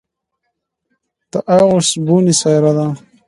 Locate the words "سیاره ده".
2.41-2.87